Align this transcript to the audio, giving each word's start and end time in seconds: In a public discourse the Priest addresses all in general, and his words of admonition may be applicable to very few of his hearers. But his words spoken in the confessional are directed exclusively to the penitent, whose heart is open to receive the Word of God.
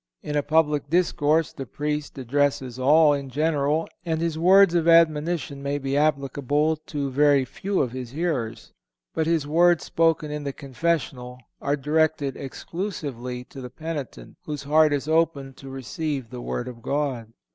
In 0.23 0.35
a 0.35 0.41
public 0.41 0.89
discourse 0.89 1.53
the 1.53 1.67
Priest 1.67 2.17
addresses 2.17 2.79
all 2.79 3.13
in 3.13 3.29
general, 3.29 3.87
and 4.03 4.19
his 4.19 4.35
words 4.35 4.73
of 4.73 4.87
admonition 4.87 5.61
may 5.61 5.77
be 5.77 5.95
applicable 5.95 6.77
to 6.87 7.11
very 7.11 7.45
few 7.45 7.79
of 7.83 7.91
his 7.91 8.09
hearers. 8.09 8.73
But 9.13 9.27
his 9.27 9.45
words 9.45 9.83
spoken 9.83 10.31
in 10.31 10.43
the 10.43 10.53
confessional 10.53 11.37
are 11.61 11.75
directed 11.77 12.35
exclusively 12.35 13.43
to 13.43 13.61
the 13.61 13.69
penitent, 13.69 14.37
whose 14.43 14.63
heart 14.63 14.91
is 14.91 15.07
open 15.07 15.53
to 15.53 15.69
receive 15.69 16.31
the 16.31 16.41
Word 16.41 16.67
of 16.67 16.81
God. 16.81 17.31